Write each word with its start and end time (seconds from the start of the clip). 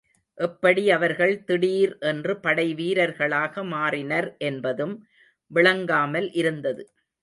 எப்படி 0.37 0.91
அவர்கள் 0.91 1.33
திடீர் 1.43 1.93
என்று 2.03 2.33
படை 2.39 2.67
வீரர்களாக 2.73 3.63
மாறினர் 3.67 4.29
என்பதும் 4.43 4.95
விளங்காமல் 5.51 6.29
இருந்தது. 6.33 6.83